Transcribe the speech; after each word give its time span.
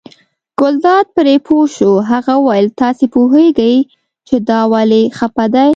ګلداد 0.59 1.05
پرې 1.15 1.35
پوه 1.45 1.65
شو، 1.75 1.91
هغه 2.11 2.33
وویل 2.39 2.67
تاسې 2.81 3.05
پوهېږئ 3.13 3.75
چې 4.27 4.35
دا 4.49 4.59
ولې 4.73 5.01
خپه 5.17 5.45
دی. 5.53 5.67